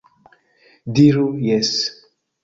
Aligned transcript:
Diru 0.99 1.25
jes! 1.47 1.71